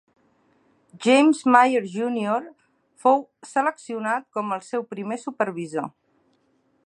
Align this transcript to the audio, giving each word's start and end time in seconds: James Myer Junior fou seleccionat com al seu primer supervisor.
James 1.05 1.41
Myer 1.55 1.81
Junior 1.97 2.47
fou 3.05 3.21
seleccionat 3.51 4.27
com 4.39 4.55
al 4.57 4.65
seu 4.71 4.89
primer 4.95 5.21
supervisor. 5.27 5.89